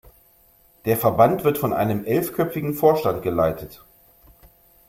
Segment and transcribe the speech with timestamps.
[0.85, 3.83] Der Verband wird von einem elfköpfigen Vorstand geleitet.